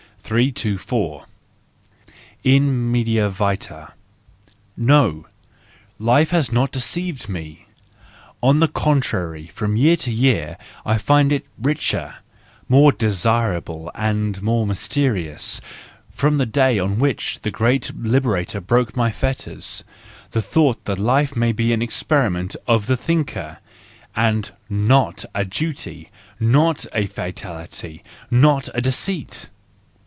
[0.33, 1.25] 324
[2.45, 3.91] In Media Vita.
[4.77, 5.25] —No!
[5.99, 7.65] Life has not deceived me!
[8.41, 12.15] On the contrary, from year to year I find it richer,
[12.69, 19.83] more desirable and more mysterious—from the day on which the great liberator broke my fetters,
[20.29, 26.09] the thought that life may be an experiment of the thinker—and not a duty,
[26.39, 29.49] not a fatality, not a deceit!